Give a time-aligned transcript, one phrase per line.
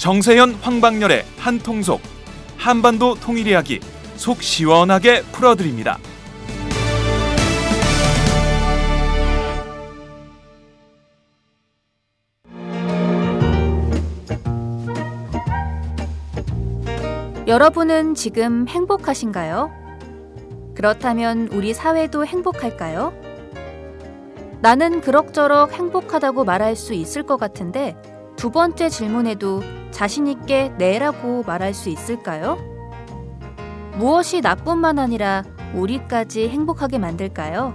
[0.00, 2.00] 정세현 황방열의 한통속
[2.56, 3.80] 한반도 통일 이야기
[4.16, 5.98] 속 시원하게 풀어드립니다.
[17.46, 19.70] 여러분은 지금 행복하신가요?
[20.74, 23.12] 그렇다면 우리 사회도 행복할까요?
[24.62, 27.94] 나는 그럭저럭 행복하다고 말할 수 있을 것 같은데
[28.36, 32.58] 두 번째 질문에도 자신있게 네라고 말할 수 있을까요?
[33.96, 37.74] 무엇이 나뿐만 아니라 우리까지 행복하게 만들까요?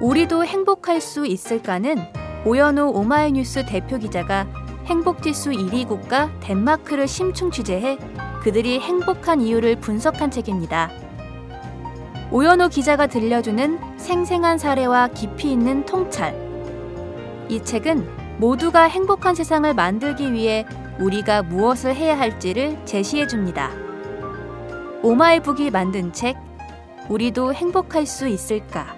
[0.00, 1.96] 우리도 행복할 수 있을까는
[2.44, 4.46] 오연우 오마이뉴스 대표 기자가
[4.84, 7.98] 행복지수 1위 국가 덴마크를 심층 취재해
[8.42, 10.90] 그들이 행복한 이유를 분석한 책입니다.
[12.30, 16.34] 오연호 기자가 들려주는 생생한 사례와 깊이 있는 통찰.
[17.48, 20.66] 이 책은 모두가 행복한 세상을 만들기 위해
[20.98, 23.70] 우리가 무엇을 해야 할지를 제시해 줍니다.
[25.02, 26.36] 오마이북이 만든 책,
[27.08, 28.96] 우리도 행복할 수 있을까?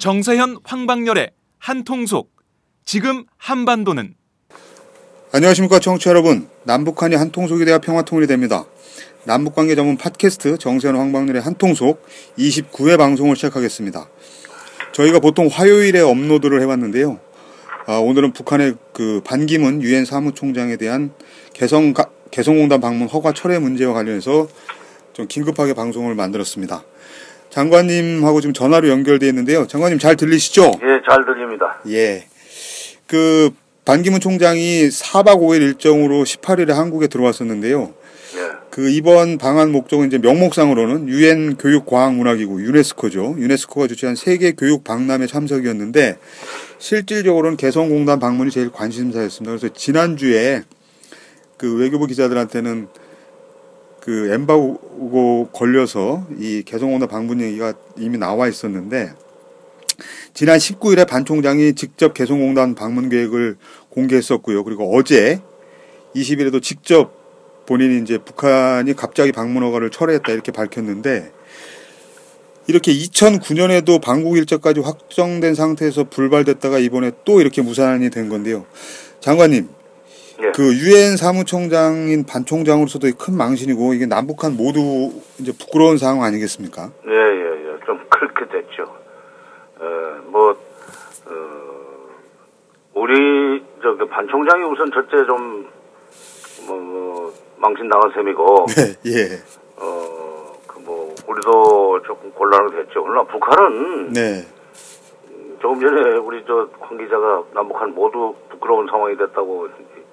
[0.00, 2.32] 정세현 황방열의 한통속
[2.86, 4.14] 지금 한반도는.
[5.30, 6.48] 안녕하십니까 청취자 여러분.
[6.64, 8.64] 남북한이 한통속이 되어 평화통일이 됩니다.
[9.24, 12.02] 남북관계 전문 팟캐스트 정세현 황방열의 한통속
[12.38, 14.08] 29회 방송을 시작하겠습니다.
[14.92, 17.20] 저희가 보통 화요일에 업로드를 해왔는데요.
[17.86, 21.12] 아, 오늘은 북한의 그 반기문 유엔 사무총장에 대한
[21.52, 21.92] 개성
[22.30, 24.48] 개성공단 방문 허가 철회 문제와 관련해서
[25.12, 26.84] 좀 긴급하게 방송을 만들었습니다.
[27.50, 29.66] 장관님하고 지금 전화로 연결되어 있는데요.
[29.66, 30.62] 장관님 잘 들리시죠?
[30.82, 31.80] 예, 잘 들립니다.
[31.88, 32.24] 예.
[33.06, 33.50] 그
[33.84, 37.92] 반기문 총장이 4박 5일 일정으로 18일에 한국에 들어왔었는데요.
[38.36, 38.50] 예.
[38.70, 43.34] 그 이번 방한 목적은 이제 명목상으로는 유엔 교육 과학 문화기구 유네스코죠.
[43.38, 46.18] 유네스코가 주최한 세계 교육 박람회 참석이었는데
[46.78, 49.56] 실질적으로는 개성공단 방문이 제일 관심사였습니다.
[49.56, 50.62] 그래서 지난주에
[51.56, 52.86] 그 외교부 기자들한테는
[54.00, 59.12] 그 엠바고 걸려서 이 개성공단 방문 얘기가 이미 나와 있었는데
[60.32, 63.56] 지난 19일에 반 총장이 직접 개성공단 방문 계획을
[63.90, 64.64] 공개했었고요.
[64.64, 65.40] 그리고 어제
[66.14, 67.20] 20일에도 직접
[67.66, 71.32] 본인이 이제 북한이 갑자기 방문 허가를 철회했다 이렇게 밝혔는데
[72.66, 78.64] 이렇게 2009년에도 방북 일정까지 확정된 상태에서 불발됐다가 이번에 또 이렇게 무산이 된 건데요.
[79.20, 79.68] 장관님,
[80.42, 80.52] 예.
[80.52, 86.90] 그 유엔 사무총장인 반 총장으로서도 큰 망신이고 이게 남북한 모두 이제 부끄러운 상황 아니겠습니까?
[87.06, 87.84] 예, 예, 예.
[87.84, 88.82] 좀 그렇게 됐죠.
[89.80, 91.32] 어, 뭐, 어,
[92.94, 95.66] 우리, 저기, 반 총장이 우선 첫째 좀,
[96.66, 99.82] 뭐, 뭐 망신 나간 셈이고, 네, 예.
[99.82, 103.02] 어, 그 뭐, 우리도 조금 곤란하게 됐죠.
[103.02, 104.46] 그러나 북한은, 네.
[105.60, 109.68] 조금 전에 우리 저, 황 기자가 남북한 모두 부끄러운 상황이 됐다고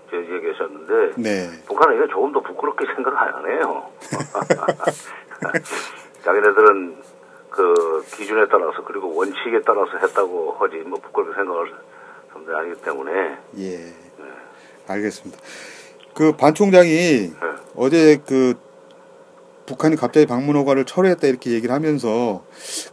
[0.09, 1.49] 저 얘기하셨는데, 네.
[1.67, 3.89] 북한은 이거 조금 더 부끄럽게 생각 안 해요.
[6.23, 6.95] 자기네들은
[7.49, 11.71] 그 기준에 따라서 그리고 원칙에 따라서 했다고 하지 뭐 부끄럽게 생각할
[12.29, 13.93] 사람들이 아니기 때문에 예.
[14.87, 15.37] 알겠습니다.
[16.13, 17.31] 그 반 총장이
[17.75, 18.55] 어제 그
[19.65, 22.43] 북한이 갑자기 방문 허가를 철회했다 이렇게 얘기를 하면서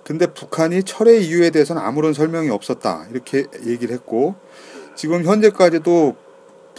[0.02, 4.34] 근데 북한이 철회 이유에 대해서는 아무런 설명이 없었다 이렇게 얘기를 했고
[4.94, 6.16] 지금 현재까지도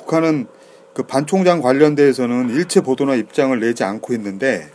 [0.10, 0.48] 북한은
[0.94, 4.70] 그 반 총장 관련돼서는 일체 보도나 입장을 내지 않고 있는데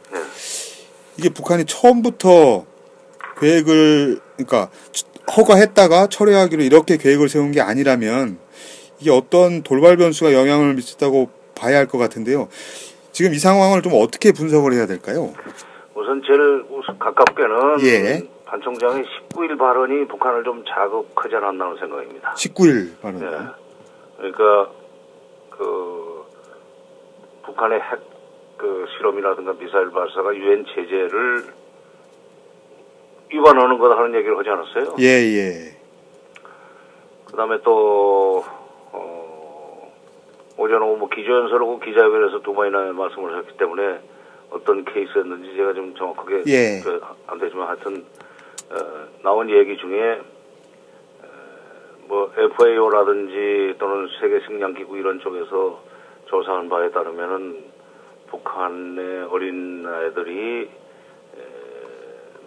[1.17, 2.67] 이게 북한이 처음부터
[3.41, 4.69] 계획을 그러니까
[5.35, 8.39] 허가했다가 철회하기로 이렇게 계획을 세운 게 아니라면
[8.99, 12.49] 이게 어떤 돌발 변수가 영향을 미쳤다고 봐야 할 것 같은데요.
[13.13, 15.33] 지금 이 상황을 좀 어떻게 분석을 해야 될까요?
[15.95, 18.29] 우선 제일 우선 가깝게는 예.
[18.45, 22.35] 반 총장의 19일 발언이 북한을 좀 자극하지 않았나는 생각입니다.
[22.37, 23.23] 19일 발언.
[23.23, 23.27] 예.
[24.19, 24.71] 그러니까
[25.61, 26.25] 그
[27.43, 28.11] 북한의 핵
[28.61, 31.45] 그 실험이라든가 미사일 발사가 유엔 제재를
[33.31, 34.97] 위반하는 거다 하는 얘기를 하지 않았어요?
[34.99, 35.77] 예, 예.
[37.25, 38.45] 그 다음에 또
[38.93, 39.93] 어,
[40.59, 44.01] 오전 오후 뭐 기조연설하고 기자회견에서 두 번이나 말씀을 하셨기 때문에
[44.51, 46.81] 어떤 케이스였는지 제가 좀 정확하게 예.
[46.85, 48.05] 그, 안 되지만 하여튼
[48.73, 50.40] 어, 나온 얘기 중에 어,
[52.11, 55.81] 뭐 FAO라든지 또는 세계 식량 기구 이런 쪽에서
[56.27, 57.65] 조사한 바에 따르면은
[58.27, 61.41] 북한의 어린 아이들이 에,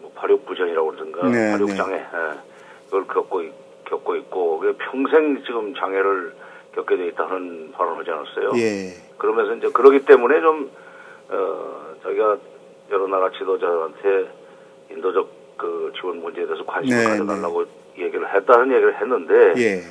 [0.01, 1.75] 뭐 발육 부전이라고 그러든가 네, 발육 네.
[1.77, 2.39] 장애 예,
[2.87, 3.53] 그걸 겪고 있,
[3.85, 6.33] 겪고 있고 평생 지금 장애를
[6.75, 8.51] 겪게 돼 있다는 발언을 하지 않았어요.
[8.57, 8.89] 예.
[9.17, 10.71] 그러면서 이제 그러기 때문에 좀
[11.29, 12.37] 어, 자기가
[12.91, 14.29] 여러 나라 지도자한테
[14.91, 17.65] 인도적 그 지원 문제에 대해서 관심을 네, 가져달라고
[17.97, 19.81] 얘기를 했다는 얘기를 했는데 예.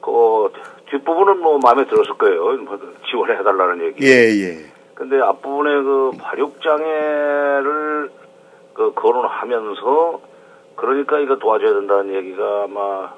[0.00, 0.50] 그
[0.90, 2.56] 뒷부분은 뭐 마음에 들었을 거예요.
[2.58, 2.78] 뭐
[3.10, 4.06] 지원해 달라는 얘기.
[4.06, 4.76] 예, 예.
[4.94, 8.10] 근데 앞부분에 그 발육 장애를
[8.74, 10.20] 그 거론하면서
[10.76, 13.12] 그러니까 이거 도와줘야 된다는 얘기가 아마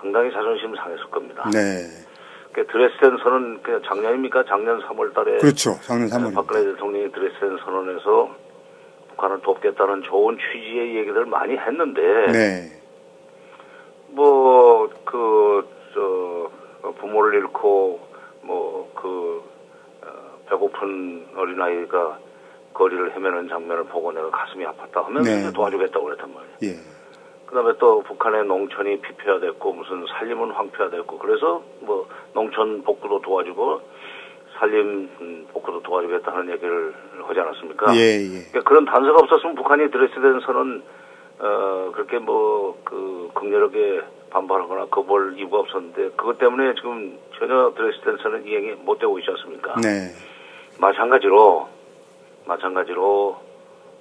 [0.00, 1.48] 상당히 자존심 상했을 겁니다.
[1.52, 1.86] 네.
[2.52, 4.44] 그 드레스덴 선언 그 작년입니까?
[4.48, 5.78] 작년 3월 달에 그렇죠.
[5.82, 6.34] 작년 3월.
[6.34, 8.34] 박근혜 대통령이 드레스덴 선언에서
[9.16, 12.02] 북한을 돕겠다는 좋은 취지의 얘기를 많이 했는데
[12.32, 12.70] 네.
[14.08, 14.90] 뭐그저
[16.98, 18.00] 부모를 잃고
[18.42, 19.42] 뭐그
[20.48, 22.18] 배고픈 어린 아이가
[22.74, 25.52] 거리를 헤매는 장면을 보고 내가 가슴이 아팠다 하면서 네.
[25.52, 26.56] 도와주겠다고 그랬단 말이에요.
[26.64, 26.76] 예.
[27.46, 33.80] 그다음에 또 북한의 농촌이 피폐화됐고 무슨 산림은 황폐화됐고 그래서 뭐 농촌 복구도 도와주고
[34.62, 37.94] 음, 복구도 도와주겠다는 얘기를 하지 않았습니까?
[37.96, 38.28] 예, 예.
[38.50, 40.82] 그러니까 그런 단서가 없었으면 북한이 드레스덴 선언
[41.38, 44.00] 어 그렇게 뭐 그 극렬하게
[44.30, 49.74] 반발하거나 거부할 이유가 없었는데 그것 때문에 지금 전혀 드레스덴 선언 이행이 못 되고 있지 않습니까?
[49.80, 50.12] 네.
[50.78, 51.68] 마찬가지로
[52.46, 53.40] 마찬가지로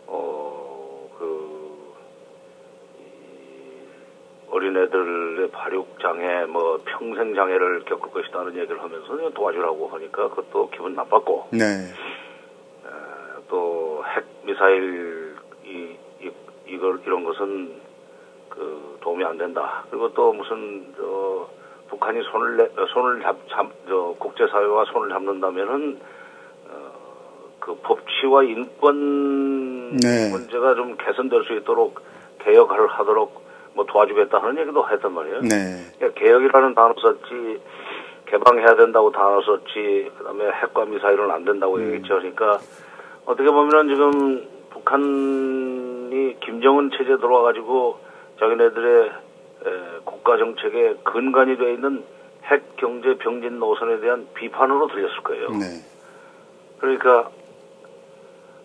[0.08, 1.56] 어그
[4.56, 11.50] 어린애들의 발육 장애 뭐 평생 장애를 겪을 것이다는 얘기를 하면서 도와주라고 하니까 그것도 기분 나빴고
[11.52, 11.60] 네.
[13.50, 15.36] 또핵 미사일
[15.66, 16.32] 이, 이
[16.68, 17.82] 이걸 이런 것은
[18.50, 19.84] 그 도움이 안 된다.
[19.90, 21.50] 그리고 또 무슨 저
[21.90, 26.00] 북한이 손을 내, 손을 잡, 잡, 저 국제사회와 손을 잡는다면은
[26.70, 26.92] 어,
[27.60, 30.32] 그 법치와 인권 네.
[30.32, 32.00] 문제가 좀 개선될 수 있도록
[32.40, 33.45] 개혁을 하도록
[33.76, 35.42] 뭐 도와주겠다 하는 얘기도 했단 말이에요.
[35.42, 35.92] 네.
[35.98, 37.62] 그러니까 개혁이라는 단어 썼지
[38.26, 42.16] 개방해야 된다고 단어 썼지 그다음에 핵과 미사일은 안 된다고 얘기했죠.
[42.16, 42.60] 그러니까
[43.26, 48.00] 어떻게 보면은 지금 북한이 김정은 체제 들어와가지고
[48.40, 52.04] 자기네들의 에, 국가 정책의 근간이 되어 있는
[52.46, 55.50] 핵 경제 병진 노선에 대한 비판으로 들렸을 거예요.
[55.50, 55.66] 네.
[56.80, 57.30] 그러니까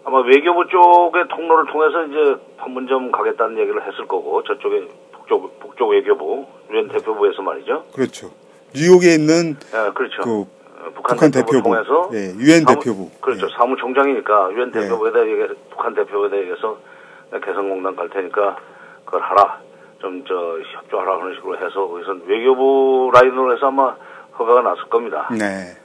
[0.04, 6.46] 아마 외교부 쪽의 통로를 통해서 이제 판문점 가겠다는 얘기를 했을 거고 저쪽에 북쪽 북쪽 외교부
[6.70, 7.84] 유엔 대표부에서 말이죠.
[7.94, 8.30] 그렇죠.
[8.74, 10.22] 뉴욕에 있는 예, 그렇죠.
[10.22, 11.62] 그 어, 북한, 북한 대표부.
[11.62, 13.10] 통해서 예, 유엔 대표부.
[13.20, 13.46] 그렇죠.
[13.46, 13.50] 예.
[13.56, 14.80] 사무총장이니까 유엔 예.
[14.80, 16.78] 대표부에다 얘기 북한 대표부에다 얘기해서
[17.44, 18.56] 개성공단 갈 테니까
[19.04, 19.60] 그걸 하라.
[20.00, 20.34] 좀 저
[20.76, 23.94] 협조하라 하는 식으로 해서 거기서 외교부 라인으로 해서 아마
[24.38, 25.28] 허가가 났을 겁니다.
[25.30, 25.76] 네.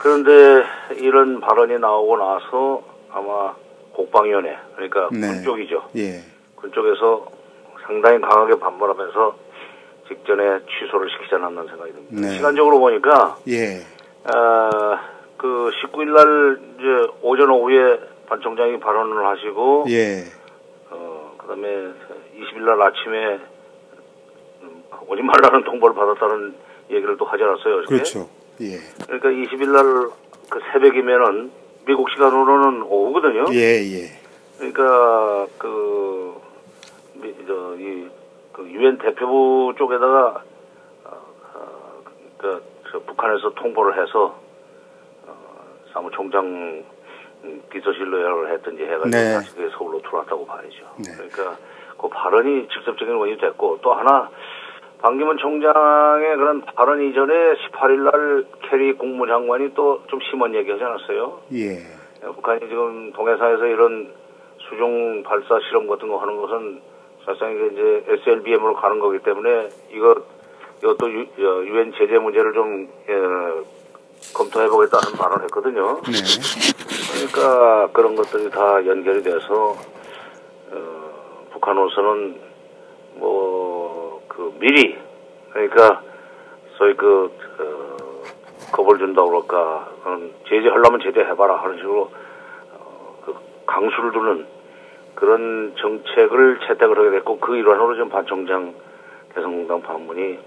[0.00, 0.64] 그런데
[0.96, 3.54] 이런 발언이 나오고 나서 아마
[3.92, 5.26] 국방위원회 그러니까 네.
[5.28, 5.90] 군 쪽이죠.
[5.96, 6.20] 예.
[6.56, 7.26] 군 쪽에서
[7.82, 9.36] 상당히 강하게 반발하면서
[10.08, 12.28] 직전에 취소를 시키지 않았나 생각이 듭니다.
[12.28, 12.36] 네.
[12.36, 13.82] 시간적으로 보니까 예.
[14.24, 15.00] 아,
[15.36, 20.24] 그 19일 날 이제 오전 오후에 반 총장이 발언을 하시고 예.
[20.90, 23.40] 어 그다음에 20일 날 아침에
[24.62, 26.54] 음, 오지 말라는 통보를 받았다는
[26.90, 27.74] 얘기를 또 하지 않았어요.
[27.80, 27.94] 어저께?
[27.96, 28.39] 그렇죠.
[28.60, 28.78] 예.
[29.06, 30.10] 그러니까 20일 날
[30.50, 31.52] 그 새벽이면은
[31.86, 33.44] 미국 시간으로는 오후거든요.
[33.52, 34.10] 예, 예.
[34.58, 36.34] 그러니까 그
[37.14, 38.08] 미- 저, 이,
[38.52, 40.42] 그 유엔 대표부 쪽에다가
[41.04, 41.10] 어,
[41.54, 42.02] 어,
[42.36, 44.40] 그, 저 북한에서 통보를 해서
[45.26, 45.34] 어,
[45.92, 46.82] 사무총장
[47.44, 49.34] 음, 비서실로 연락을 했든지 해가지고 네.
[49.34, 50.84] 다시 서울로 들어왔다고 봐야죠.
[50.98, 51.12] 네.
[51.14, 51.56] 그러니까
[51.96, 54.28] 그 발언이 직접적인 원인이 됐고 또 하나
[55.02, 61.40] 반기문 총장의 그런 발언 이전에 18일 날 케리 국무장관이 또 좀 심한 얘기 하지 않았어요?
[61.54, 61.78] 예.
[62.22, 64.12] 북한이 지금 동해상에서 이런
[64.68, 66.82] 수중 발사 실험 같은 거 하는 것은
[67.24, 70.16] 사실상 이제 SLBM으로 가는 거기 때문에 이거
[70.82, 76.00] 이것도 유- 어, 유엔 제재 문제를 좀 예, 검토해보겠다는 발언을 했거든요.
[76.02, 76.12] 네.
[77.32, 79.76] 그러니까 그런 것들이 다 연결이 돼서
[80.72, 82.40] 어, 북한으로서는
[83.16, 83.59] 뭐
[84.40, 84.96] 그 미리
[85.52, 86.02] 그러니까
[86.78, 88.22] 소위 그 어,
[88.72, 92.10] 겁을 준다 그럴까 음, 제재하려면 제재해봐라 하는 식으로
[92.72, 93.34] 어, 그
[93.66, 94.46] 강수를 두는
[95.14, 98.72] 그런 정책을 채택을 하게 됐고 그 일환으로 지금 반 총장
[99.34, 100.38] 개성공단 방문이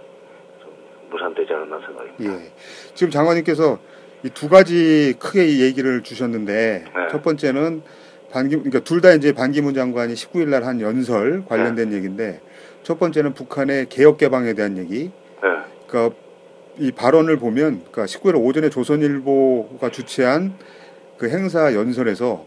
[0.63, 0.71] 좀
[1.11, 2.23] 무산되지 않았나 생각입니다.
[2.33, 2.51] 예.
[2.95, 3.77] 지금 장관님께서
[4.23, 7.07] 이 두 가지 크게 얘기를 주셨는데 네.
[7.11, 7.83] 첫 번째는
[8.31, 11.97] 반기 그러니까 둘 다 이제 반기문 장관이 19일 날 한 연설 관련된 네.
[11.97, 12.41] 얘기인데
[12.83, 15.05] 첫 번째는 북한의 개혁 개방에 대한 얘기,
[15.43, 15.63] 예.
[15.87, 16.15] 그러니까
[16.77, 20.53] 이 발언을 보면 그러니까 19일 오전에 조선일보가 주최한
[21.17, 22.45] 그 행사 연설에서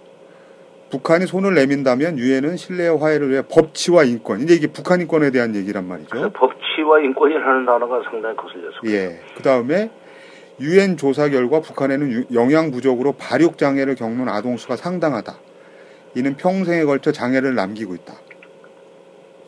[0.91, 5.87] 북한이 손을 내민다면 유엔은 신뢰와 화해를 위해 법치와 인권 이제 이게 북한 인권에 대한 얘기란
[5.87, 6.09] 말이죠.
[6.11, 8.93] 그래서 법치와 인권이라는 단어가 상당히 거슬렸습니다.
[8.93, 9.21] 예.
[9.37, 9.91] 그 다음에
[10.61, 15.39] 유엔 조사 결과 북한에는 유- 영양 부족으로 발육 장애를 겪는 아동 수가 상당하다.
[16.15, 18.15] 이는 평생에 걸쳐 장애를 남기고 있다.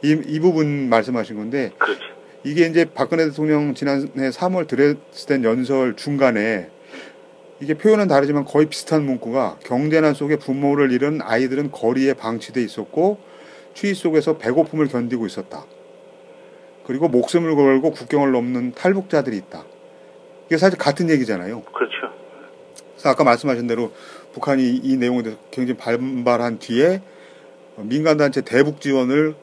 [0.02, 2.00] 이, 이 부분 말씀하신 건데 그렇죠.
[2.44, 6.70] 이게 이제 박근혜 대통령 지난해 3월 드레스덴 연설 중간에
[7.60, 13.18] 이게 표현은 다르지만 거의 비슷한 문구가 경제난 속에 부모를 잃은 아이들은 거리에 방치돼 있었고
[13.74, 15.64] 추위 속에서 배고픔을 견디고 있었다.
[16.84, 19.64] 그리고 목숨을 걸고 국경을 넘는 탈북자들이 있다.
[20.46, 21.62] 이게 사실 같은 얘기잖아요.
[21.62, 21.94] 그렇죠.
[22.92, 23.92] 그래서 아까 말씀하신 대로
[24.32, 27.02] 북한이 이 내용에 대해서 굉장히 반발한 뒤에
[27.76, 29.34] 민간단체 대북 지원을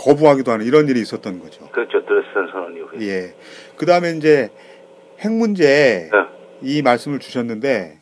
[0.00, 1.68] 거부하기도 하는 이런 일이 있었던 거죠.
[1.70, 2.04] 그렇죠.
[2.06, 3.06] 드레스덴 선언 이후에.
[3.06, 3.34] 예.
[3.76, 4.48] 그 다음에 이제
[5.18, 6.18] 핵 문제 네.
[6.62, 7.98] 이 말씀을 주셨는데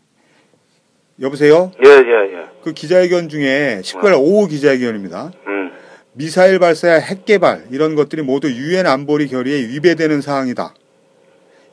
[1.21, 1.73] 여보세요?
[1.85, 2.47] 예, 예, 예.
[2.63, 5.33] 그 기자회견 중에 19일 오후 기자회견입니다.
[5.49, 5.73] 음.
[6.13, 10.75] 미사일 발사야 핵 개발 이런 것들이 모두 유엔 안보리 결의에 위배되는 사항이다.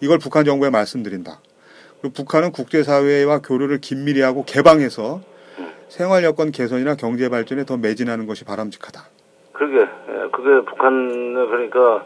[0.01, 1.39] 이걸 북한 정부에 말씀드린다.
[2.01, 5.21] 그리고 북한은 국제사회와 교류를 긴밀히 하고 개방해서
[5.87, 9.14] 생활 여건 개선이나 경제 발전에 더 매진하는 것이 바람직하다.
[9.55, 12.03] 그러게, 예, 그게 북한, 그러니까,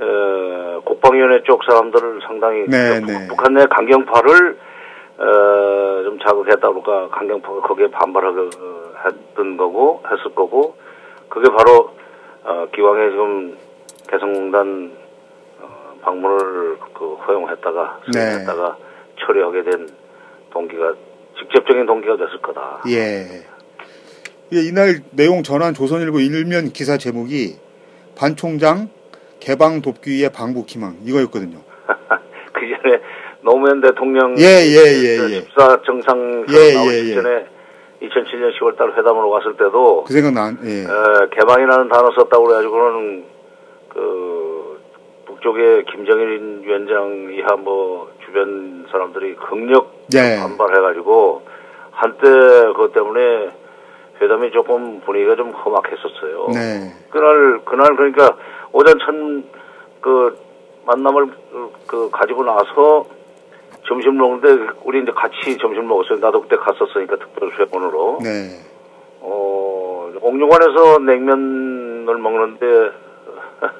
[0.00, 3.28] 에, 국방위원회 쪽 사람들을 상당히, 네, 그 네.
[3.28, 4.58] 북한 내 강경파를,
[5.18, 10.76] 어, 좀 자극했다 그럴까, 강경파가 거기에 반발하게 어, 했던 거고, 했을 거고,
[11.28, 11.90] 그게 바로,
[12.44, 13.56] 어, 기왕에 지금
[14.08, 14.92] 개성공단,
[15.60, 18.20] 어, 방문을 그 허용했다가, 네.
[18.20, 18.76] 수용했다가
[19.20, 19.88] 처리하게 된
[20.50, 20.94] 동기가,
[21.38, 22.82] 직접적인 동기가 됐을 거다.
[22.88, 23.52] 예.
[24.52, 27.56] 예, 이날 내용 전한 조선일보 일면 기사 제목이
[28.14, 28.90] 반 총장
[29.40, 31.56] 개방 돕기 위해 방북 희망 이거였거든요.
[32.52, 33.00] 그 전에
[33.40, 35.40] 노무현 대통령 예, 예, 예, 예.
[35.56, 37.14] 14 정상 예, 나오기 예, 예.
[37.14, 37.46] 전에
[38.02, 40.82] 2007년 10월달 회담으로 왔을 때도 그 생각 난 예.
[40.82, 40.86] 에,
[41.30, 43.24] 개방이라는 단어 썼다고 그래가지고는
[43.88, 44.80] 그
[45.24, 50.36] 북쪽의 김정일 위원장 이하 뭐 주변 사람들이 극력 예.
[50.42, 51.42] 반발해가지고
[51.92, 52.28] 한때
[52.74, 53.61] 그것 때문에
[54.20, 56.48] 회담이 조금 분위기가 좀 험악했었어요.
[56.54, 56.92] 네.
[57.10, 58.36] 그날 그날 그러니까
[58.72, 60.38] 오전 첫그
[60.86, 63.06] 만남을 그- 그 가지고 나서
[63.86, 66.18] 점심 먹는데 우리 이제 같이 점심 먹었어요.
[66.18, 68.18] 나도 그때 갔었으니까 특별 수행원으로.
[68.22, 68.60] 네.
[69.20, 72.90] 어 옥류관에서 냉면을 먹는데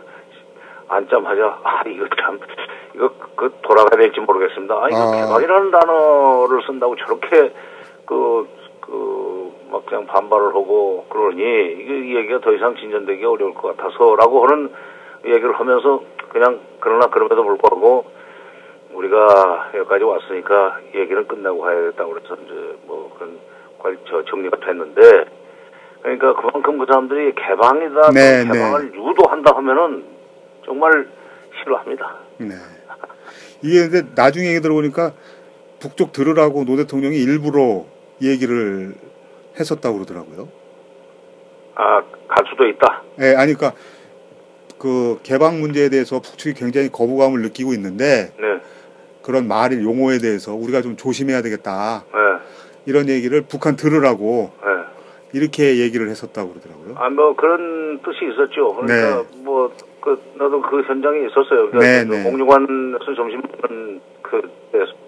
[0.89, 2.39] 앉자마자 아 이거 참
[2.95, 4.75] 이거 그 돌아가야 될지 모르겠습니다.
[4.75, 5.17] 아 이거 아.
[5.17, 7.53] 개방이라는 단어를 쓴다고 저렇게
[8.07, 8.49] 그그
[9.73, 14.71] 막 그냥 반발을 하고 그러니 이게 이 얘기가 더 이상 진전되기 어려울 것 같아서라고 하는
[15.25, 18.05] 얘기를 하면서 그냥 그러나 그럼에도 불구하고
[18.93, 23.39] 우리가 여기까지 왔으니까 얘기는 끝내고 가야겠다고 그래서 이제 뭐 그런
[23.79, 25.01] 관- 저 정리가 됐는데
[26.03, 30.05] 그러니까 그만큼 그 사람들이 개방이다 또 네, 개방을 유도한다 하면은
[30.67, 31.09] 정말
[31.59, 32.17] 싫어합니다.
[32.39, 32.49] 네.
[33.63, 35.13] 이게 근데 나중에 얘기 들어보니까
[35.81, 37.85] 북쪽 들으라고 노 대통령이 일부러
[38.21, 38.95] 얘기를
[39.59, 40.49] 했었다고 그러더라고요.
[41.75, 43.03] 아 갈 수도 있다.
[43.21, 43.73] 예, 아니 그러니까
[44.79, 48.61] 그 개방 문제에 대해서 북측이 굉장히 거부감을 느끼고 있는데 네,
[49.23, 52.05] 그런 말 용어에 대해서 우리가 좀 조심해야 되겠다.
[52.13, 52.19] 네,
[52.87, 55.39] 이런 얘기를 북한 들으라고 네.
[55.39, 56.95] 이렇게 얘기를 했었다고 그러더라고요.
[56.97, 58.75] 아 뭐 그런 뜻이 있었죠.
[58.75, 59.71] 그러니까 뭐
[60.03, 61.71] 그 나도 그 현장에 있었어요.
[61.71, 62.23] 그러니까 네, 그 네.
[62.25, 64.41] 공유관에서 점심 먹는 그
[64.73, 65.02] 때였는데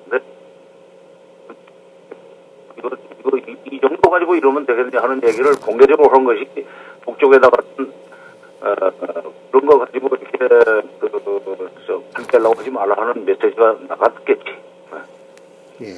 [2.84, 6.46] 이거 이거 이, 이 정도 가지고 이러면 되겠냐 하는 얘기를 공개적으로 한 것이
[7.02, 7.62] 북쪽에다가
[8.60, 10.38] 어, 어, 그런 거 가지고 이렇게
[11.00, 14.44] 그저 발달라고 하지 말라 하는 메시지가 나갔겠지.
[15.80, 15.88] 네.
[15.88, 15.94] 예.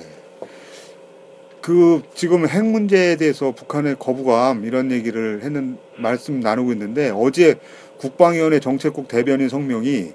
[1.60, 7.56] 그 지금 핵 문제에 대해서 북한의 거부감 이런 얘기를 했는 말씀 나누고 있는데 어제
[7.98, 10.12] 국방위원회 정책국 대변인 성명이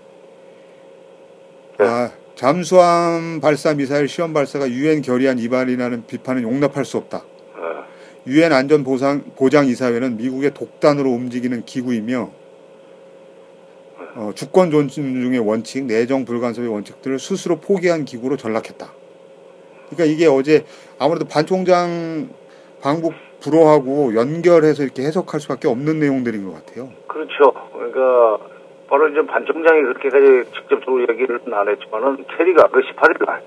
[1.78, 1.86] 네.
[1.86, 2.12] 아,
[2.42, 7.20] 잠수함 발사 미사일 시험 발사가 유엔 결의안 위반이라는 비판은 용납할 수 없다.
[7.20, 7.86] 어,
[8.26, 12.32] 유엔 안전 보상 보장 이사회는 미국의 독단으로 움직이는 기구이며
[14.16, 18.92] 어, 주권 존중의 원칙, 내정 불간섭의 원칙들을 스스로 포기한 기구로 전락했다.
[19.92, 20.66] 그러니까 이게 어제
[20.98, 22.28] 아무래도 반 총장
[22.82, 26.90] 방북 불허하고 연결해서 이렇게 해석할 수밖에 없는 내용들인 것 같아요.
[27.06, 27.54] 그렇죠.
[27.72, 28.44] 그러니까
[28.92, 33.42] 바로 이제 반 총장이 그렇게까지 직접적으로 얘기를 안 했지만은 캐리가 그 18일 날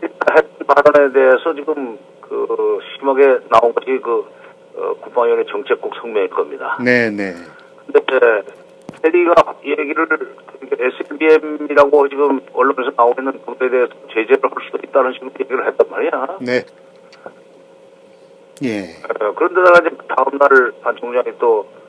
[0.00, 4.26] 캐리가 했던 발언에 대해서 지금 그 심하게 나온 것이 그
[4.74, 6.78] 어, 국방위원회 정책국 성명일 겁니다.
[6.84, 7.32] 네, 네.
[7.86, 8.42] 근데
[9.02, 10.08] 캐리가 얘기를
[10.62, 16.38] SLBM이라고 지금 언론에서 나오고 있는 그거에 대해서 제재를 할 수도 있다는 식으로 얘기를 했단 말이야.
[16.40, 16.64] 네.
[18.64, 18.82] 예.
[19.20, 21.79] 어, 그런데다가 이제 다음날 반 총장이 또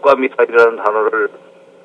[0.00, 1.28] 핵과 미사일이라는 단어를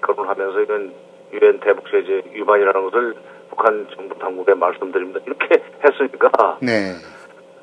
[0.02, 0.94] 거론하면서 이건
[1.34, 3.16] 유엔 대북 제재 위반이라는 것을
[3.50, 5.20] 북한 정부 당국에 말씀드립니다.
[5.26, 6.94] 이렇게 했으니까 네.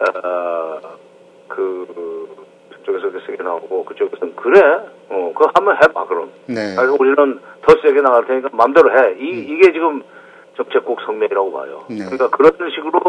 [0.01, 0.81] 어,
[1.49, 4.61] 그 저쪽에서 이렇게 세게 나오고 그쪽에서는 그래,
[5.09, 6.31] 어, 그거 한번 해봐 그럼.
[6.47, 6.77] 네.
[6.79, 9.15] 아니 우리는 더 세게 나갈 테니까 마음대로 해.
[9.19, 10.03] 이 이게 지금
[10.57, 11.85] 정책국 성명이라고 봐요.
[11.89, 12.05] 네.
[12.05, 13.01] 그러니까 그런 식으로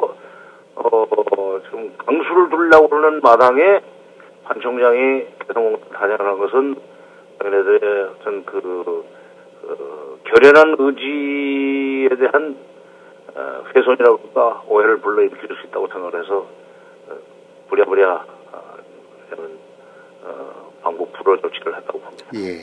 [0.75, 3.81] 어, 좀 강수를 두려고 그러는 마당에
[4.43, 6.92] 반 총장이 개성공 단행하는 것은
[7.43, 9.05] 얘네들의 어떤 그
[9.63, 12.57] 어, 결연한 의지에 대한
[13.35, 16.47] 어, 훼손이라고 할까 오해를 불러일으킬 수 있다고 생각을 해서
[17.07, 17.17] 어,
[17.69, 18.77] 부랴부랴 어,
[20.23, 22.25] 어, 방법 불허 조치를 했다고 봅니다.
[22.35, 22.61] 예.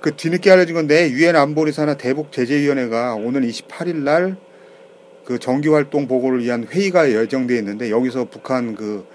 [0.00, 4.36] 그 뒤늦게 알려진 건데 유엔 안보리사나 대북 제재위원회가 오는 28일 날
[5.24, 9.06] 그 정기 활동 보고를 위한 회의가 예정돼 있는데 여기서 북한 그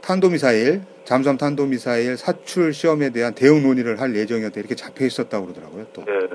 [0.00, 5.84] 탄도미사일 잠수함 탄도 미사일 사출 시험에 대한 대응 논의를 할 예정이었다 이렇게 잡혀 있었다고 그러더라고요
[5.92, 6.02] 또.
[6.08, 6.28] 예.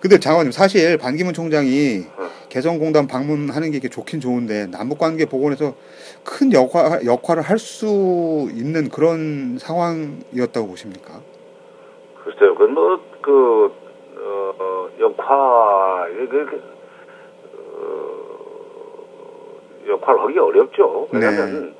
[0.00, 2.28] 근데 장관님 사실 반기문 총장이 어.
[2.48, 5.74] 개성공단 방문하는 게 이게 좋긴 좋은데 남북관계 복원에서
[6.24, 11.20] 큰 역할 역할을 할 수 있는 그런 상황이었다고 보십니까?
[12.24, 13.72] 글쎄요, 그건 뭐, 그,
[14.18, 16.62] 어, 역할, 그, 그,
[19.86, 21.08] 어, 역할을 하기 어렵죠.
[21.12, 21.74] 왜냐면,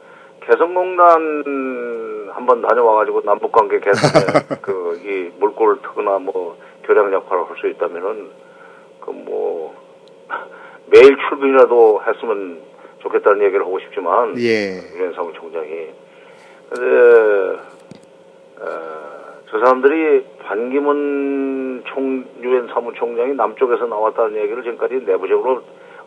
[0.46, 4.24] 개성공단 한번 다녀와가지고 남북관계 개선에
[4.62, 8.30] 그, 이 물꼬를 트거나 뭐, 교량 역할을 할 수 있다면은,
[9.00, 9.74] 그 뭐,
[10.86, 12.60] 매일 출근이라도 했으면
[13.00, 14.80] 좋겠다는 얘기를 하고 싶지만, 예.
[14.96, 15.88] 유엔 사무총장이.
[16.70, 17.58] 근데,
[18.60, 18.66] 어,
[19.50, 25.62] 저 사람들이 반기문 총, 유엔 사무총장이 남쪽에서 나왔다는 얘기를 지금까지 내부적으로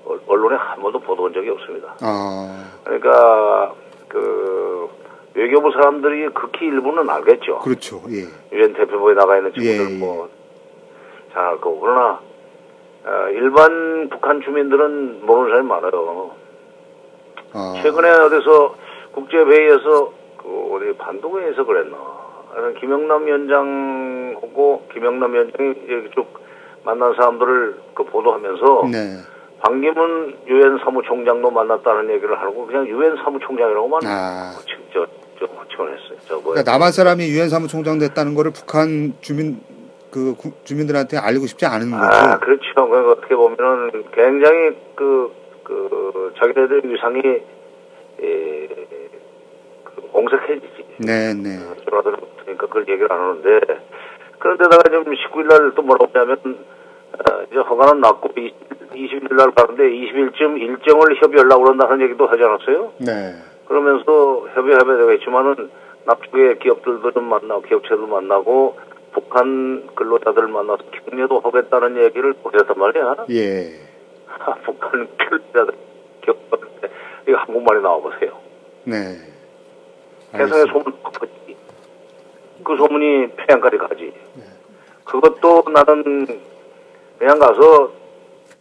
[0.06, 1.96] 어- 언론에 한 번도 보도한 적이 없습니다.
[2.02, 3.74] 아 그러니까,
[4.16, 4.90] 그,
[5.34, 7.60] 외교부 사람들이 극히 일부는 알겠죠.
[7.60, 8.02] 그렇죠.
[8.10, 8.24] 예.
[8.56, 9.98] 유엔 대표부에 나가 있는 친구들 예, 예.
[9.98, 10.30] 뭐,
[11.34, 11.82] 잘알 거고.
[11.82, 12.22] 그러나,
[13.06, 16.32] 어, 일반 북한 주민들은 모르는 사람이 많아요.
[17.52, 18.76] 아, 최근에 어디서
[19.12, 21.98] 국제회의에서 그 어디 반도에서 그랬나
[22.80, 26.28] 김영남 위원장하고 김영남 위원장이 쭉
[26.84, 29.35] 만난 사람들을 그 보도하면서 네.
[29.66, 34.54] 반기문 유엔 사무총장도 만났다는 얘기를 하고 그냥 유엔 사무총장이라고만 아.
[34.58, 35.08] 호칭, 저,
[35.40, 36.18] 저 호칭을 했어요.
[36.28, 36.54] 저 뭐야?
[36.56, 39.60] 그러니까 남한 사람이 유엔 사무총장 됐다는 거를 북한 주민
[40.12, 42.04] 그 구- 주민들한테 알리고 싶지 않은 거죠.
[42.06, 42.64] 아, 그렇죠.
[42.76, 47.22] 그 어떻게 보면은 굉장히 그, 그, 자기네들 위상이,
[48.22, 48.68] 예,
[49.84, 50.86] 그, 옹색해지지.
[51.00, 51.58] 네, 네.
[51.90, 53.60] 전화들 그러니까 그걸 얘기를 안 하는데,
[54.40, 56.75] 그런데다가 지금 19일 날 또 뭐라고 하냐면, 어,
[57.50, 62.94] 이제 허가는 났고, 20일 날 가는데 20일쯤 일정을 협의하려고 그런다는 얘기도 하지 않았어요?
[63.00, 63.36] 네.
[63.68, 65.70] 그러면서 협의하면 되겠지만은
[66.06, 68.78] 남쪽의 기업들도 좀 만나고 기업체도 만나고
[69.12, 73.26] 북한 근로자들 만나서 격려도 하겠다는 얘기를 보냈단 말이야.
[73.32, 73.72] 예.
[74.66, 75.74] 북한 근로자들
[76.22, 76.66] 격려
[77.28, 78.32] 이거 한국말에 나와보세요.
[78.84, 79.18] 네.
[80.32, 80.72] 알겠습니다.
[80.72, 81.58] 소문 퍼지.
[82.64, 84.14] 그 소문이 평양까지 가지.
[85.06, 86.28] 그것도 나는
[87.18, 87.92] 그냥 가서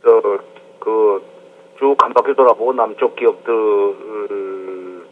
[0.03, 3.53] 저그쭉 한 바퀴 돌아보고 남쪽 기업들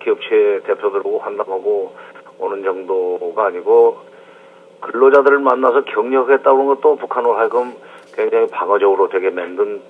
[0.02, 1.94] 기업체 대표들하고 환담하고
[2.38, 3.98] 오는 정도가 아니고
[4.80, 7.74] 근로자들을 만나서 격려하겠다는 것도 북한으로 하여금
[8.14, 9.80] 굉장히 방어적으로 되게 만든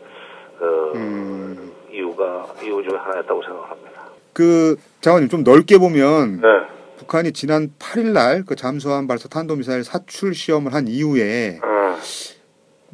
[0.58, 1.72] 그 음.
[1.90, 4.02] 이유가 이유 중에 하나였다고 생각합니다.
[4.32, 6.48] 그 장관님 좀 넓게 보면 네.
[6.98, 11.96] 북한이 지난 8일 날 그 잠수함 발사 탄도미사일 사출 시험을 한 이후에 어.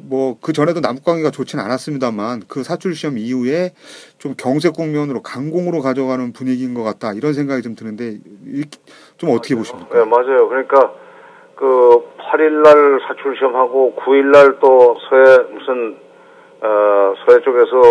[0.01, 3.73] 뭐 그 전에도 남북 관계가 좋지는 않았습니다만 그 사출 시험 이후에
[4.17, 8.63] 좀 경색 국면으로 강공으로 가져가는 분위기인 것 같다 이런 생각이 좀 드는데 이-
[9.17, 9.97] 좀 어떻게 보십니까?
[9.97, 10.47] 네, 맞아요.
[10.47, 10.93] 그러니까
[11.55, 11.65] 그
[12.31, 15.97] 8일 날 사출 시험하고 9일 날 또 서해 무슨
[16.61, 17.81] 어 서해 쪽에서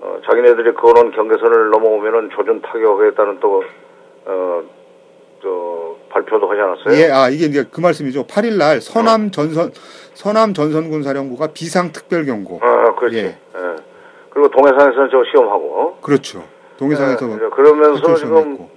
[0.00, 3.66] 어 자기네들이 그어놓은 경계선을 넘어오면은 조준 타격하겠다는 또어저
[6.10, 7.02] 발표도 하지 않았어요?
[7.04, 8.26] 예, 아 이게 이제 그 말씀이죠.
[8.26, 9.72] 8일 날 서남 전선
[10.16, 12.58] 서남 전선군 사령부가 비상 특별 경고.
[12.62, 13.18] 아, 그렇지.
[13.18, 13.22] 예.
[13.24, 13.76] 예.
[14.30, 15.98] 그리고 동해상에서는 저 시험하고.
[16.00, 16.42] 그렇죠.
[16.78, 18.70] 동해상에서 예, 그러면서 사출 지금 시험했고.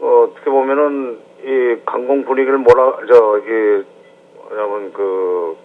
[0.00, 3.84] 어, 어떻게 보면은 이 강공 분위기를 뭐라 저기
[4.34, 5.56] 뭐냐면 그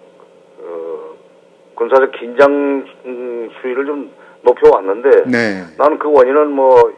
[0.62, 1.00] 어,
[1.76, 5.64] 군사적 긴장 음, 수위를 좀 높여왔는데 네.
[5.78, 6.92] 나는 그 원인은 뭐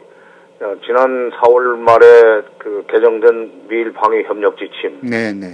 [0.60, 5.46] 어, 지난 4월 말에 그 개정된 미일 방위 협력 지침 네, 네.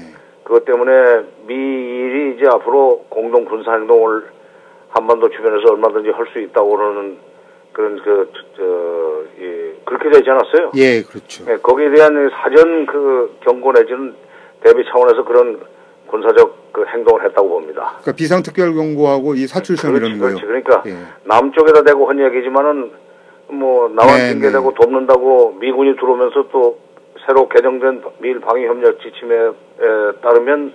[0.45, 4.25] 그것 때문에 미일이 이제 앞으로 공동 군사 행동을
[4.91, 7.19] 한반도 주변에서 얼마든지 할 수 있다고 그러는
[7.73, 10.73] 그런 그, 저, 예, 그렇게 되지 않았어요?
[10.77, 11.45] 예, 그렇죠.
[11.51, 14.15] 예, 거기에 대한 사전 그 경고 내지는
[14.63, 15.59] 대비 차원에서 그런
[16.09, 17.93] 군사적 그 행동을 했다고 봅니다.
[18.01, 20.37] 그러니까 비상특별경고하고 이 그렇지, 이런 거요.
[20.37, 20.47] 그렇지.
[20.47, 20.97] 그러니까 예.
[21.25, 22.93] 남쪽에다 대고 한 얘기지만은
[23.49, 26.79] 뭐 남한 네, 핑계대고 돕는다고 미군이 들어오면서 또
[27.27, 29.53] 새로 개정된 미일 방위 협력 지침에 에
[30.23, 30.75] 따르면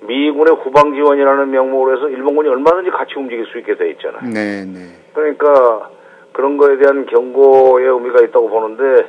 [0.00, 4.22] 미군의 후방 지원이라는 명목으로 해서 일본군이 얼마든지 같이 움직일 수 있게 돼 있잖아요.
[4.32, 4.80] 네, 네.
[5.14, 5.88] 그러니까
[6.32, 9.08] 그런 거에 대한 경고의 의미가 있다고 보는데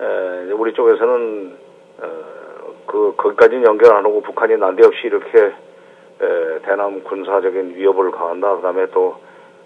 [0.00, 1.56] 에, 우리 쪽에서는
[2.02, 2.08] 어,
[2.86, 8.56] 그 거기까지는 연결 안 하고 북한이 난데없이 이렇게 에, 대남 군사적인 위협을 가한다.
[8.56, 9.16] 그다음에 또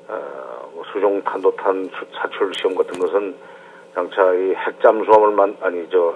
[0.09, 3.35] 어, 뭐 수종 탄도탄 수- 사출 시험 같은 것은
[3.95, 6.15] 장차 이 핵 잠수함을 만 아니 저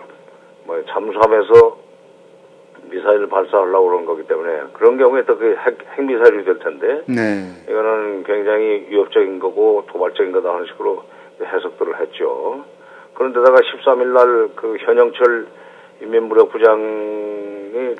[0.64, 1.78] 뭐 잠수함에서
[2.90, 7.48] 미사일을 발사하려고 그런 거기 때문에 그런 경우에 또그 핵, 핵미사일이 될 텐데 네.
[7.68, 11.02] 이거는 굉장히 위협적인 거고 도발적인 거다 하는 식으로
[11.40, 12.64] 해석들을 했죠.
[13.14, 15.46] 그런데다가 13일 날 그 현영철
[16.02, 17.94] 인민무력부장이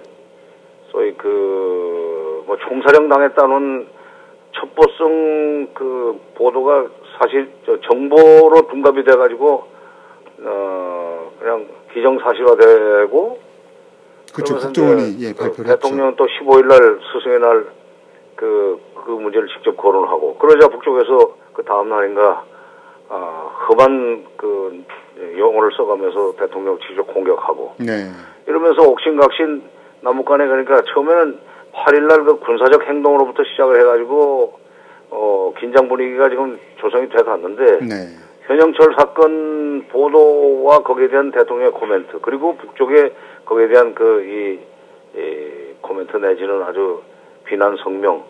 [0.91, 3.87] 소위 그뭐 총사령 당했다는
[4.53, 6.87] 첩보성 그 보도가
[7.19, 9.65] 사실 저 정보로 둔갑이 돼가지고
[10.45, 13.39] 어 그냥 기정사실화되고
[14.35, 14.57] 그렇죠.
[14.59, 15.71] 국정원이 예, 그 발표를.
[15.71, 17.67] 대통령은 또 15일 날 스승의 날
[18.35, 22.45] 그, 그 문제를 직접 거론하고, 그러자 북쪽에서 그 다음 날인가,
[23.09, 24.85] 아, 험한 그
[25.39, 28.11] 용어를 써가면서 대통령 직접 공격하고, 네.
[28.49, 29.63] 이러면서 옥신각신
[30.01, 31.39] 남북 간에 그러니까 처음에는
[31.75, 34.59] 8일 날 그 군사적 행동으로부터 시작을 해가지고,
[35.11, 37.95] 어, 긴장 분위기가 지금 조성이 돼 갔는데, 네.
[38.47, 43.13] 현영철 사건 보도와 거기에 대한 대통령의 코멘트 그리고 북쪽의
[43.45, 44.59] 거기에 대한 그이
[45.81, 47.03] 코멘트 내지는 아주
[47.45, 48.25] 비난 성명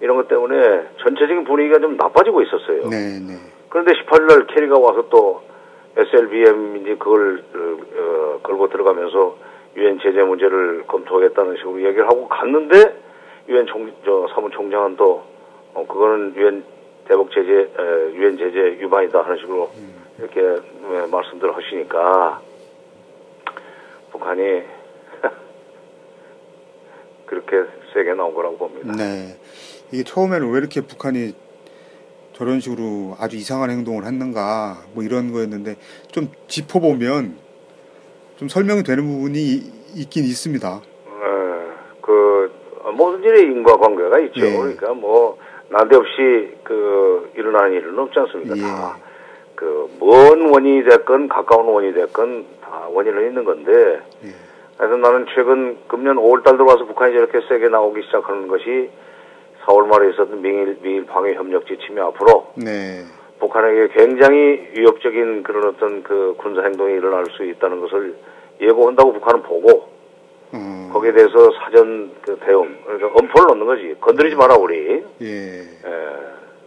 [0.00, 2.88] 이런 것 때문에 전체적인 분위기가 좀 나빠지고 있었어요.
[2.88, 3.34] 네, 네.
[3.68, 5.42] 그런데 18일 캐리가 와서 또
[5.96, 9.36] SLBM인지 그걸 어, 걸고 들어가면서
[9.76, 12.96] 유엔 제재 문제를 검토하겠다는 식으로 얘기를 하고 갔는데
[13.48, 15.22] 유엔 총, 저 사무총장은 또
[15.74, 16.64] 어, 그거는 유엔
[17.10, 19.68] 대북 제재, 에, 유엔 제재 위반이다 하는 식으로
[20.20, 22.40] 이렇게 예, 말씀들을 하시니까
[24.12, 24.62] 북한이
[27.26, 28.92] 그렇게 세게 나온 거라고 봅니다.
[28.96, 29.36] 네.
[29.90, 31.34] 이게 처음에는 왜 이렇게 북한이
[32.32, 35.74] 저런 식으로 아주 이상한 행동을 했는가 뭐 이런 거였는데
[36.12, 37.36] 좀 짚어보면
[38.36, 40.68] 좀 설명이 되는 부분이 이- 있긴 있습니다.
[40.74, 40.82] 어,
[42.00, 42.52] 그
[42.84, 44.46] 어, 모든 일에 인과관계가 있죠.
[44.46, 44.56] 예.
[44.56, 45.36] 그러니까 뭐
[45.70, 48.56] 난데없이 그 일어나는 일은 없지 않습니까?
[48.56, 49.10] 예.
[49.60, 54.28] 다그먼 원인이 됐건 가까운 원인이 됐건 다 원인은 있는 건데 예.
[54.76, 58.90] 그래서 나는 최근 금년 5월달 들어와서 북한이 저렇게 세게 나오기 시작하는 것이
[59.64, 63.04] 4월 말에 있었던 미일, 미일 방위 협력 지침이 앞으로 네.
[63.38, 68.16] 북한에게 굉장히 위협적인 그런 어떤 그 군사 행동이 일어날 수 있다는 것을
[68.60, 69.89] 예고한다고 북한은 보고
[70.52, 75.26] 어, 거기에 대해서 사전 그 대응 그러니까 엄포를 넣는 거지 건드리지 마라 우리 예.
[75.26, 75.86] 에,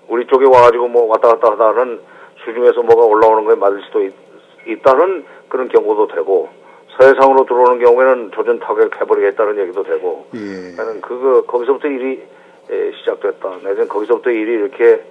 [0.07, 1.99] 우리 쪽에 와가지고 뭐 왔다 갔다 하다는
[2.45, 4.13] 수중에서 뭐가 올라오는 거에 맞을 수도 있,
[4.67, 6.49] 있다는 그런 경고도 되고
[6.97, 10.75] 서해상으로 들어오는 경우에는 조준 타격 해버리겠다는 얘기도 되고 예.
[10.77, 12.23] 나는 그거 거기서부터 일이
[12.69, 13.57] 에, 시작됐다.
[13.63, 15.03] 내전 거기서부터 일이 이렇게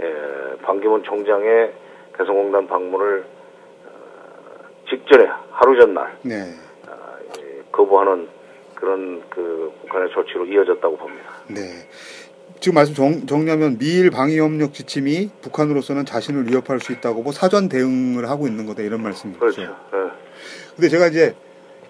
[0.00, 1.72] 에, 반기문 총장의
[2.18, 3.24] 개성공단 방문을
[3.86, 3.90] 어,
[4.90, 6.42] 직전에 하루 전날 네.
[7.78, 8.28] 거부하는
[8.74, 11.24] 그런 그 북한의 조치로 이어졌다고 봅니다.
[11.48, 11.60] 네.
[12.60, 18.28] 지금 말씀 정, 정리하면 미일 방위협력 지침이 북한으로서는 자신을 위협할 수 있다고 뭐 사전 대응을
[18.28, 19.38] 하고 있는 거다 이런 말씀이죠.
[19.38, 19.62] 그렇죠.
[19.62, 19.68] 예.
[20.74, 21.34] 근데 제가 이제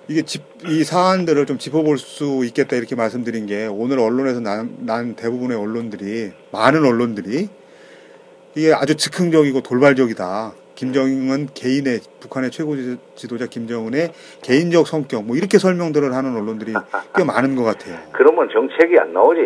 [0.08, 5.14] 이게 집, 이 사안들을 좀 짚어볼 수 있겠다 이렇게 말씀드린 게 오늘 언론에서 난, 난
[5.16, 7.48] 대부분의 언론들이 많은 언론들이
[8.54, 10.52] 이게 아주 즉흥적이고 돌발적이다.
[10.78, 14.12] 김정은 개인의 북한의 최고 지- 지도자 김정은의
[14.42, 16.72] 개인적 성격 뭐 이렇게 설명들을 하는 언론들이
[17.16, 17.98] 꽤 많은 것 같아요.
[18.14, 19.40] 그러면 정책이 안 나오지.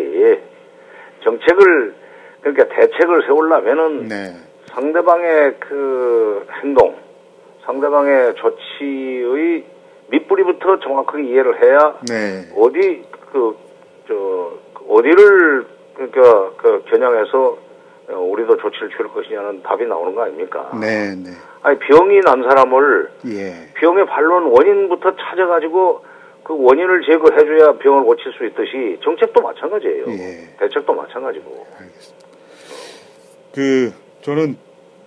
[1.23, 1.95] 정책을
[2.41, 4.35] 그러니까 대책을 세우려면은 네,
[4.75, 6.95] 상대방의 그 행동,
[7.65, 9.63] 상대방의 조치의
[10.11, 13.55] 밑뿌리부터 정확하게 이해를 해야 네, 어디 그
[14.05, 14.51] 저
[14.89, 15.65] 어디를
[15.95, 17.57] 그러니까 그 겨냥해서 어,
[18.19, 20.71] 우리도 조치를 취할 것이냐는 답이 나오는 거 아닙니까?
[20.79, 26.03] 네, 네, 아니 병이 난 사람을 예, 병의 반론 원인부터 찾아가지고
[26.43, 30.05] 그 원인을 제거해줘야 병을 고칠 수 있듯이 정책도 마찬가지예요.
[30.09, 30.55] 예.
[30.59, 31.65] 대책도 마찬가지고.
[33.53, 34.57] 그 저는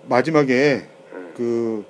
[0.09, 0.81] 마지막에
[1.13, 1.33] 음.
[1.35, 1.85] 그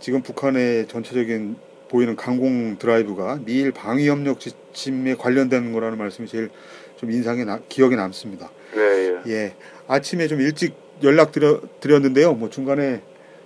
[0.00, 1.56] 지금 북한의 전체적인
[1.88, 6.50] 보이는 강공 드라이브가 미일 방위 협력 지침에 관련된 거라는 말씀이 제일
[6.98, 8.50] 좀 인상에 나, 기억에 남습니다.
[8.76, 9.32] 예, 예.
[9.32, 9.54] 예,
[9.86, 12.34] 아침에 좀 일찍 연락 드려, 드렸는데요.
[12.34, 13.02] 뭐 중간에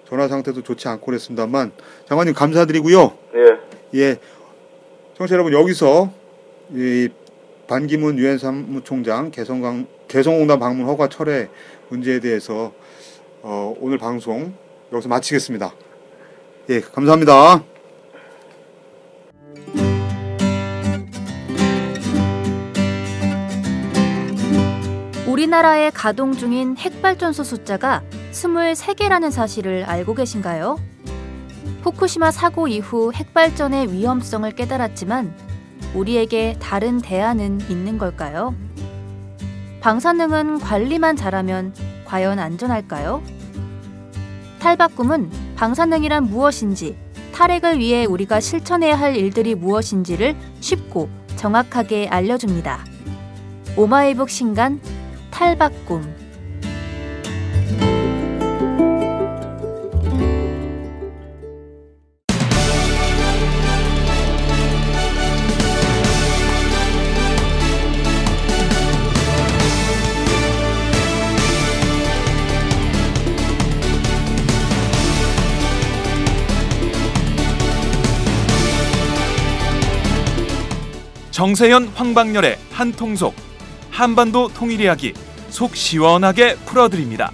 [0.09, 1.73] 전화 상태도 좋지 않고 그랬습니다만
[2.09, 3.17] 장관님 감사드리고요.
[3.35, 4.01] 예.
[4.01, 4.17] 예,
[5.17, 6.11] 청취자 여러분 여기서
[6.71, 7.09] 이
[7.69, 11.49] 반기문 유엔 사무총장 개성강 개성공단 방문 허가 철회
[11.89, 12.73] 문제에 대해서
[13.43, 14.55] 어, 오늘 방송
[14.93, 15.75] 여기서 마치겠습니다.
[16.71, 17.72] 예, 감사합니다.
[25.43, 30.79] 우리나라에 가동 중인 핵발전소 숫자가 23개라는 사실을 알고 계신가요?
[31.83, 35.35] 후쿠시마 사고 이후 핵발전의 위험성을 깨달았지만
[35.95, 38.55] 우리에게 다른 대안은 있는 걸까요?
[39.81, 41.75] 방사능은 관리만 잘하면
[42.05, 43.21] 과연 안전할까요?
[44.61, 46.97] 탈바꿈은 방사능이란 무엇인지,
[47.33, 52.85] 탈핵을 위해 우리가 실천해야 할 일들이 무엇인지를 쉽고 정확하게 알려줍니다.
[53.77, 54.81] 오마이북 신간
[55.33, 56.23] 탈바꿈.
[81.33, 83.35] 정세현 황방열의 한통속
[83.93, 85.13] 한반도 통일 이야기
[85.51, 87.31] 속 시원하게 풀어드립니다.